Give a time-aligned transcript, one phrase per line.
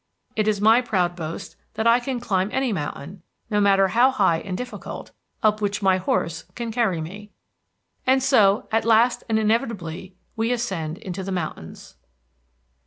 [0.35, 4.39] It is my proud boast that I can climb any mountain, no matter how high
[4.39, 5.11] and difficult,
[5.43, 7.29] up which my horse can carry me.
[8.07, 11.97] And so, at last and inevitably, we ascend into the mountains.